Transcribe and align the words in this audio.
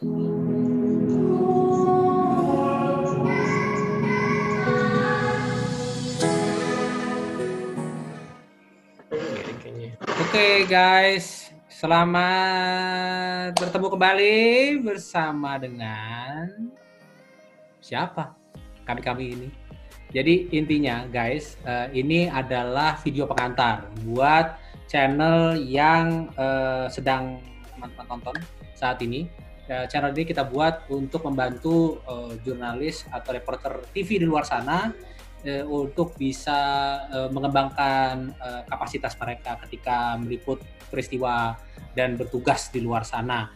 Oke 0.00 0.08
guys, 10.64 11.52
selamat 11.68 13.60
bertemu 13.60 13.86
kembali 13.92 14.40
bersama 14.88 15.60
dengan 15.60 16.48
siapa? 17.84 18.32
Kami-kami 18.88 19.36
ini. 19.36 19.52
Jadi 20.16 20.48
intinya 20.56 21.04
guys, 21.12 21.60
uh, 21.68 21.92
ini 21.92 22.24
adalah 22.32 22.96
video 23.04 23.28
pengantar 23.28 23.84
buat 24.08 24.56
channel 24.88 25.60
yang 25.60 26.32
uh, 26.40 26.88
sedang 26.88 27.44
teman-teman 27.76 28.06
tonton 28.08 28.40
saat 28.72 28.96
ini. 29.04 29.49
Uh, 29.70 29.86
channel 29.86 30.10
ini 30.10 30.26
kita 30.26 30.42
buat 30.50 30.90
untuk 30.90 31.22
membantu 31.30 32.02
uh, 32.10 32.34
jurnalis 32.42 33.06
atau 33.06 33.30
reporter 33.30 33.86
TV 33.94 34.18
di 34.18 34.26
luar 34.26 34.42
sana 34.42 34.90
uh, 35.46 35.64
untuk 35.70 36.18
bisa 36.18 36.58
uh, 37.06 37.30
mengembangkan 37.30 38.34
uh, 38.34 38.66
kapasitas 38.66 39.14
mereka 39.14 39.62
ketika 39.62 40.18
meliput 40.18 40.58
peristiwa 40.90 41.54
dan 41.94 42.18
bertugas 42.18 42.66
di 42.74 42.82
luar 42.82 43.06
sana. 43.06 43.46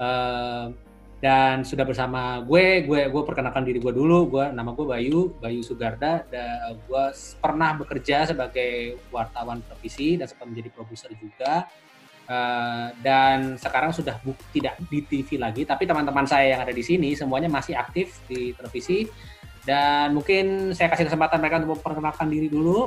Uh, 0.00 0.72
dan 1.20 1.68
sudah 1.68 1.84
bersama 1.84 2.40
gue, 2.48 2.88
gue 2.88 3.00
gue 3.12 3.22
perkenalkan 3.28 3.68
diri 3.68 3.76
gue 3.76 3.92
dulu, 3.92 4.40
gue 4.40 4.48
nama 4.48 4.72
gue 4.72 4.86
Bayu, 4.88 5.36
Bayu 5.36 5.60
Sugarda, 5.60 6.24
dan 6.32 6.80
gue 6.80 7.04
pernah 7.44 7.76
bekerja 7.76 8.24
sebagai 8.24 8.96
wartawan 9.12 9.60
televisi 9.68 10.16
dan 10.16 10.32
sempat 10.32 10.48
menjadi 10.48 10.72
produser 10.72 11.12
juga. 11.12 11.68
Uh, 12.28 12.92
dan 13.00 13.56
sekarang 13.56 13.88
sudah 13.88 14.20
bu 14.20 14.36
tidak 14.52 14.76
di 14.92 15.00
TV 15.00 15.40
lagi, 15.40 15.64
tapi 15.64 15.88
teman-teman 15.88 16.28
saya 16.28 16.52
yang 16.52 16.60
ada 16.60 16.76
di 16.76 16.84
sini 16.84 17.16
semuanya 17.16 17.48
masih 17.48 17.72
aktif 17.72 18.20
di 18.28 18.52
televisi 18.52 19.08
dan 19.64 20.12
mungkin 20.12 20.76
saya 20.76 20.92
kasih 20.92 21.08
kesempatan 21.08 21.40
mereka 21.40 21.60
untuk 21.64 21.80
memperkenalkan 21.80 22.28
diri 22.28 22.48
dulu. 22.52 22.84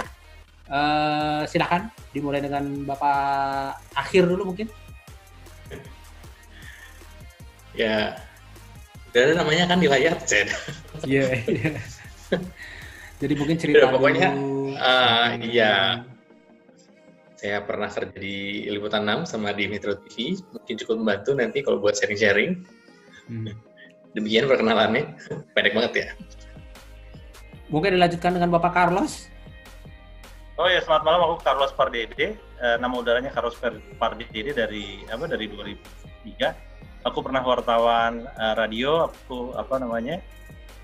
Uh, 0.71 1.43
silakan 1.51 1.91
dimulai 2.15 2.39
dengan 2.39 2.63
Bapak 2.85 3.81
Akhir 3.97 4.29
dulu 4.29 4.53
mungkin. 4.53 4.69
Ya, 7.73 8.19
ada 9.11 9.33
namanya 9.35 9.67
kan 9.67 9.77
di 9.81 9.87
layar, 9.91 10.15
Ced. 10.23 10.47
Iya, 11.03 11.43
iya. 11.49 11.71
Jadi 13.21 13.33
mungkin 13.35 13.57
cerita 13.59 13.89
ya, 13.89 13.93
pokoknya, 13.93 14.29
dulu. 14.37 14.77
Uh, 14.79 15.27
iya. 15.43 16.05
Saya 17.41 17.57
pernah 17.65 17.89
kerja 17.89 18.13
di 18.21 18.69
Liputan 18.69 19.01
6 19.01 19.33
sama 19.33 19.49
di 19.49 19.65
Metro 19.65 19.97
TV. 19.97 20.37
Mungkin 20.53 20.75
cukup 20.85 20.95
membantu 21.01 21.33
nanti 21.33 21.65
kalau 21.65 21.81
buat 21.81 21.97
sharing-sharing. 21.97 22.61
Hmm. 23.25 23.57
Demikian 24.13 24.45
perkenalannya. 24.45 25.17
Pendek 25.57 25.73
banget 25.73 25.93
ya. 25.97 26.07
Mungkin 27.73 27.97
dilanjutkan 27.97 28.37
dengan 28.37 28.53
Bapak 28.53 28.77
Carlos. 28.77 29.25
Oh 30.61 30.69
ya, 30.69 30.85
selamat 30.85 31.01
malam. 31.01 31.33
Aku 31.33 31.41
Carlos 31.41 31.73
Pardede. 31.73 32.37
Uh, 32.61 32.77
nama 32.77 32.93
udaranya 32.93 33.33
Carlos 33.33 33.57
Pardede 33.97 34.53
dari 34.53 35.01
apa? 35.09 35.25
Dari 35.25 35.49
2003. 35.49 37.09
Aku 37.09 37.25
pernah 37.25 37.41
wartawan 37.41 38.29
uh, 38.37 38.53
radio. 38.53 39.09
Aku 39.09 39.57
apa 39.57 39.81
namanya? 39.81 40.21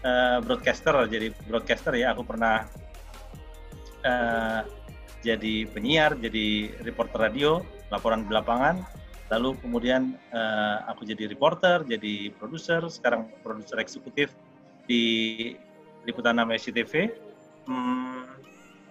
Uh, 0.02 0.42
broadcaster. 0.42 1.06
Jadi 1.06 1.38
broadcaster 1.46 1.94
ya. 1.94 2.18
Aku 2.18 2.26
pernah 2.26 2.66
uh, 4.02 4.66
jadi 5.26 5.66
penyiar, 5.70 6.18
jadi 6.18 6.78
reporter 6.86 7.30
radio, 7.30 7.62
laporan 7.90 8.26
di 8.26 8.32
lapangan. 8.32 8.84
Lalu 9.28 9.60
kemudian 9.60 10.16
uh, 10.32 10.88
aku 10.88 11.04
jadi 11.04 11.28
reporter, 11.28 11.84
jadi 11.84 12.32
produser. 12.40 12.86
Sekarang 12.88 13.28
produser 13.44 13.82
eksekutif 13.84 14.32
di 14.88 15.56
liputan 16.08 16.40
6 16.40 16.48
SCTV. 16.64 17.12
Hmm, 17.68 18.24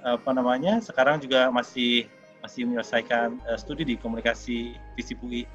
apa 0.05 0.31
namanya? 0.37 0.79
Sekarang 0.85 1.17
juga 1.19 1.49
masih 1.49 2.07
masih 2.45 2.69
menyelesaikan 2.69 3.41
uh, 3.49 3.57
studi 3.57 3.83
di 3.83 3.95
komunikasi 3.97 4.77
Visip 4.95 5.19
UI 5.25 5.49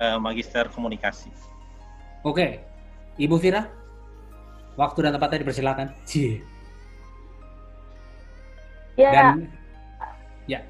uh, 0.00 0.16
Magister 0.16 0.66
Komunikasi. 0.72 1.28
Oke, 2.24 2.62
Ibu 3.20 3.36
Vira, 3.36 3.68
waktu 4.80 4.98
dan 5.04 5.12
tempatnya 5.14 5.44
dipersilakan. 5.44 5.86
Cie. 6.08 6.40
Ya. 8.96 9.10
Dan, 9.12 9.61
ya. 10.50 10.60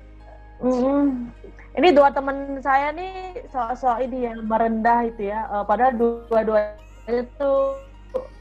Mm, 0.63 1.33
ini 1.75 1.89
dua 1.91 2.15
teman 2.15 2.63
saya 2.63 2.95
nih 2.95 3.43
soal-soal 3.51 3.99
ini 4.07 4.31
yang 4.31 4.47
merendah 4.47 5.11
itu 5.11 5.33
ya. 5.33 5.51
Uh, 5.51 5.65
padahal 5.67 5.97
dua-duanya 5.99 6.79
itu 7.11 7.53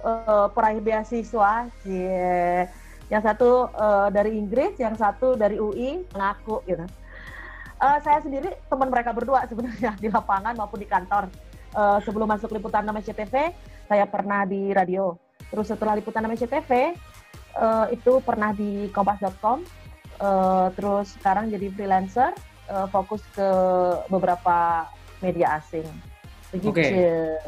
uh, 0.05 0.47
peraih 0.53 0.81
beasiswa, 0.83 1.65
yeah. 1.87 2.69
yang 3.09 3.21
satu 3.25 3.71
uh, 3.73 4.13
dari 4.13 4.37
Inggris, 4.37 4.77
yang 4.77 4.93
satu 4.93 5.33
dari 5.33 5.57
UI, 5.57 6.05
ngaku 6.13 6.61
gitu. 6.69 6.85
Uh, 7.81 7.97
saya 8.05 8.21
sendiri 8.21 8.53
teman 8.69 8.93
mereka 8.93 9.09
berdua 9.09 9.49
sebenarnya 9.49 9.97
di 10.03 10.07
lapangan 10.11 10.53
maupun 10.53 10.77
di 10.77 10.87
kantor. 10.87 11.25
Uh, 11.71 12.03
sebelum 12.03 12.27
masuk 12.27 12.51
liputan 12.51 12.83
nama 12.83 12.99
CTV, 12.99 13.55
saya 13.87 14.03
pernah 14.05 14.43
di 14.43 14.75
radio. 14.75 15.15
Terus 15.47 15.71
setelah 15.71 15.95
liputan 15.95 16.21
nama 16.21 16.35
CTV, 16.35 16.93
uh, 17.55 17.87
itu 17.89 18.19
pernah 18.21 18.51
di 18.51 18.91
kompas.com. 18.91 19.80
Uh, 20.21 20.69
terus 20.77 21.17
sekarang 21.17 21.49
jadi 21.49 21.73
freelancer, 21.73 22.29
uh, 22.69 22.85
fokus 22.93 23.25
ke 23.33 23.49
beberapa 24.05 24.85
media 25.25 25.57
asing. 25.57 25.89
Oke. 26.51 26.83
Okay. 26.83 26.91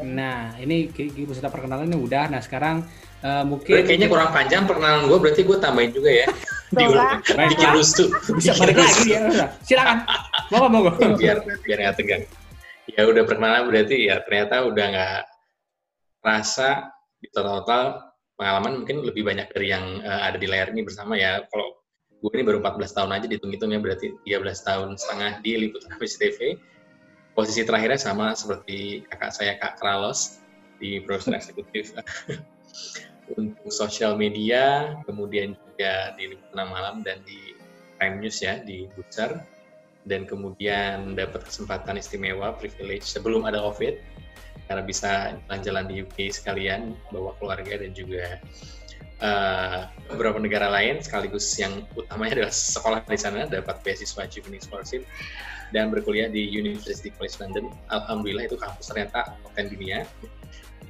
Nah, 0.00 0.56
ini 0.56 0.88
Ibu 0.88 1.36
sudah 1.36 1.52
perkenalan 1.52 1.86
ini 1.86 1.98
udah. 2.00 2.32
Nah, 2.32 2.40
sekarang 2.40 2.88
uh, 3.20 3.44
mungkin 3.44 3.84
kayaknya 3.84 4.08
kurang 4.08 4.32
panjang 4.32 4.64
perkenalan 4.64 5.06
gue, 5.06 5.18
berarti 5.20 5.44
gue 5.44 5.58
tambahin 5.60 5.92
juga 5.92 6.10
ya. 6.10 6.26
Diulang. 6.72 7.20
Bikin 7.22 7.68
lustu. 7.76 8.08
Bisa 8.32 8.56
balik 8.56 8.80
lagi 8.80 9.12
ya. 9.12 9.52
Silakan. 9.62 10.08
Mau 10.50 10.66
mau. 10.72 10.88
biar 11.20 11.44
biar 11.44 11.78
nggak 11.84 11.96
tegang. 12.00 12.24
Ya 12.90 13.04
udah 13.04 13.22
perkenalan 13.28 13.68
berarti 13.68 14.08
ya 14.08 14.24
ternyata 14.24 14.64
udah 14.66 14.86
nggak 14.88 15.20
rasa 16.24 16.88
di 17.20 17.28
total-total 17.28 18.00
pengalaman 18.40 18.82
mungkin 18.82 19.04
lebih 19.04 19.22
banyak 19.22 19.52
dari 19.52 19.68
yang 19.68 20.00
uh, 20.00 20.26
ada 20.26 20.40
di 20.40 20.48
layar 20.48 20.72
ini 20.72 20.80
bersama 20.80 21.14
ya. 21.14 21.44
Kalau 21.52 21.83
gue 22.24 22.32
ini 22.40 22.44
baru 22.48 22.64
14 22.64 22.96
tahun 22.96 23.10
aja 23.20 23.26
dihitung-hitungnya 23.28 23.84
berarti 23.84 24.16
13 24.24 24.40
tahun 24.64 24.88
setengah 24.96 25.44
di 25.44 25.60
Liputan 25.60 25.92
TV 26.00 26.56
posisi 27.36 27.60
terakhirnya 27.68 28.00
sama 28.00 28.32
seperti 28.32 29.04
kakak 29.12 29.32
saya 29.36 29.52
Kak 29.60 29.76
Kralos 29.76 30.40
di 30.80 31.04
produser 31.04 31.36
eksekutif. 31.36 31.92
Untuk 33.40 33.68
sosial 33.72 34.16
media, 34.16 34.96
kemudian 35.04 35.52
juga 35.52 36.16
di 36.16 36.32
Liputan 36.32 36.68
Malam 36.68 37.04
dan 37.04 37.20
di 37.28 37.52
Prime 38.00 38.24
News 38.24 38.40
ya 38.40 38.60
di 38.64 38.88
Bucar 38.96 39.44
dan 40.08 40.24
kemudian 40.24 41.16
dapat 41.16 41.44
kesempatan 41.44 42.00
istimewa 42.00 42.56
privilege 42.56 43.04
sebelum 43.04 43.48
ada 43.48 43.60
COVID 43.60 43.96
karena 44.68 44.82
bisa 44.84 45.36
jalan-jalan 45.48 45.84
di 45.88 45.94
UK 46.04 46.32
sekalian 46.32 46.96
bawa 47.12 47.36
keluarga 47.36 47.80
dan 47.80 47.92
juga 47.96 48.40
uh, 49.20 49.90
beberapa 50.10 50.38
negara 50.40 50.70
lain 50.70 50.98
sekaligus 51.02 51.46
yang 51.58 51.84
utamanya 51.94 52.42
adalah 52.42 52.54
sekolah 52.54 53.00
di 53.06 53.18
sana 53.18 53.46
dapat 53.46 53.82
beasiswa 53.84 54.26
Juvenile 54.26 54.62
Scholarship 54.62 55.02
dan 55.74 55.90
berkuliah 55.90 56.30
di 56.30 56.46
University 56.46 57.10
College 57.14 57.38
London. 57.42 57.64
Alhamdulillah 57.90 58.46
itu 58.46 58.56
kampus 58.58 58.90
ternyata 58.90 59.34
top 59.42 59.54
dunia 59.58 60.06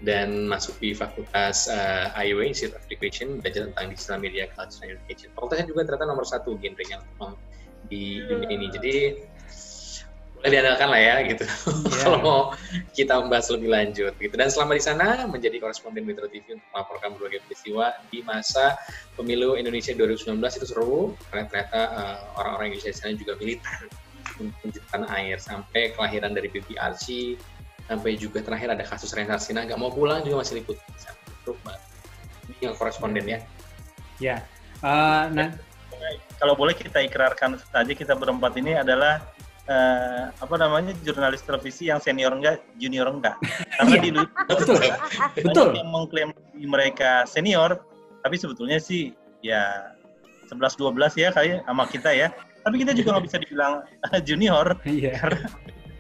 dan 0.04 0.44
masuk 0.44 0.76
di 0.84 0.92
fakultas 0.92 1.70
uh, 1.70 2.12
eh, 2.20 2.28
IOA 2.28 2.52
Institute 2.52 2.76
of 2.76 2.84
Education 2.92 3.40
belajar 3.40 3.72
tentang 3.72 3.86
digital 3.88 4.18
media 4.20 4.44
culture 4.52 4.84
and 4.84 5.00
education. 5.00 5.32
Fakultasnya 5.32 5.66
juga 5.72 5.80
ternyata 5.88 6.06
nomor 6.12 6.26
satu 6.28 6.60
genrenya 6.60 7.00
di 7.88 8.20
dunia 8.28 8.48
ini. 8.52 8.66
Jadi 8.68 8.94
boleh 9.08 9.33
diandalkan 10.52 10.88
lah 10.92 11.00
ya 11.00 11.16
gitu. 11.24 11.44
Yeah. 11.44 11.98
Kalau 12.04 12.18
mau 12.20 12.40
kita 12.92 13.16
membahas 13.24 13.48
lebih 13.48 13.72
lanjut 13.72 14.12
gitu. 14.20 14.34
Dan 14.36 14.48
selama 14.52 14.76
di 14.76 14.82
sana 14.84 15.24
menjadi 15.24 15.56
koresponden 15.56 16.04
Metro 16.04 16.28
TV 16.28 16.60
untuk 16.60 16.68
melaporkan 16.76 17.16
berbagai 17.16 17.40
peristiwa 17.48 17.96
di 18.12 18.20
masa 18.26 18.76
pemilu 19.16 19.56
Indonesia 19.56 19.96
2019 19.96 20.36
itu 20.40 20.66
seru 20.68 21.16
karena 21.32 21.48
ternyata 21.48 21.80
uh, 21.96 22.18
orang-orang 22.40 22.74
Indonesia 22.74 22.92
di 22.92 22.98
sana 22.98 23.12
juga 23.16 23.32
militan 23.40 23.80
penciptaan 24.60 25.04
air 25.14 25.40
sampai 25.40 25.96
kelahiran 25.96 26.36
dari 26.36 26.52
BBRC 26.52 27.38
sampai 27.84 28.16
juga 28.16 28.40
terakhir 28.40 28.72
ada 28.72 28.84
kasus 28.84 29.12
Reinhard 29.12 29.44
Sina 29.44 29.68
nggak 29.68 29.76
mau 29.76 29.92
pulang 29.92 30.24
juga 30.24 30.40
masih 30.40 30.64
ikut 30.64 30.76
ini 32.48 32.62
yang 32.64 32.74
koresponden 32.80 33.24
ya 33.28 33.38
ya 34.20 34.36
uh, 34.80 35.28
nah 35.32 35.52
kalau 36.40 36.56
boleh 36.56 36.76
kita 36.76 37.00
ikrarkan 37.04 37.60
saja 37.60 37.92
kita 37.92 38.12
berempat 38.16 38.56
ini 38.60 38.76
adalah 38.76 39.20
uh, 39.68 40.30
apa 40.30 40.54
namanya 40.58 40.92
jurnalis 41.02 41.42
televisi 41.44 41.88
yang 41.88 42.00
senior 42.00 42.32
enggak 42.34 42.60
junior 42.76 43.08
enggak 43.08 43.36
karena 43.78 43.96
di 44.00 44.10
betul 44.50 44.76
betul 45.38 45.68
yang 45.76 45.90
mengklaim 45.90 46.30
mereka 46.58 47.24
senior 47.28 47.80
tapi 48.24 48.36
sebetulnya 48.40 48.80
sih 48.80 49.12
ya 49.44 49.92
11 50.48 50.80
12 50.80 51.20
ya 51.20 51.28
kayak 51.32 51.64
sama 51.64 51.84
kita 51.88 52.10
ya 52.12 52.28
tapi 52.64 52.80
kita 52.80 52.96
juga 52.96 53.16
nggak 53.16 53.26
bisa 53.28 53.36
dibilang 53.40 53.84
junior 54.28 54.66
iya. 54.88 55.20
karena 55.20 55.48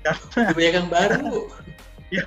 karena 0.04 0.60
yang 0.60 0.88
baru 0.88 1.48
ya 2.08 2.24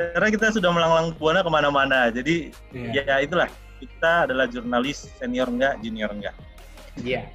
karena 0.00 0.28
kita 0.32 0.46
sudah 0.56 0.72
melanglang 0.72 1.12
buana 1.20 1.44
ke 1.44 1.50
mana-mana. 1.52 2.08
Jadi 2.08 2.48
Iya. 2.72 3.04
ya 3.04 3.16
itulah 3.20 3.48
kita 3.76 4.24
adalah 4.24 4.48
jurnalis 4.48 5.12
senior 5.20 5.48
enggak, 5.52 5.76
junior 5.84 6.08
enggak. 6.08 6.32
Iya. 6.96 7.28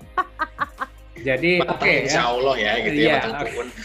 Jadi 1.26 1.52
oke 1.66 1.92
insya 2.06 2.22
ya. 2.22 2.30
Allah 2.30 2.56
ya 2.56 2.72
gitu 2.86 2.98
Iya, 3.02 3.10
ya 3.10 3.18
matang 3.26 3.42
oke. 3.42 3.52
pun. 3.58 3.68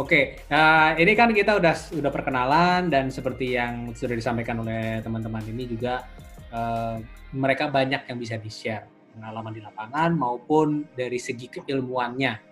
Oke, 0.00 0.40
nah, 0.48 0.96
ini 0.96 1.12
kan 1.12 1.28
kita 1.28 1.60
udah 1.60 1.76
udah 1.92 2.08
perkenalan 2.08 2.88
dan 2.88 3.12
seperti 3.12 3.52
yang 3.60 3.92
sudah 3.92 4.16
disampaikan 4.16 4.56
oleh 4.64 5.04
teman-teman 5.04 5.44
ini 5.44 5.68
juga 5.68 6.08
eh, 6.48 7.04
mereka 7.36 7.68
banyak 7.68 8.08
yang 8.08 8.16
bisa 8.16 8.40
di-share 8.40 8.88
pengalaman 9.12 9.52
di 9.52 9.60
lapangan 9.60 10.16
maupun 10.16 10.88
dari 10.96 11.20
segi 11.20 11.52
keilmuannya 11.52 12.49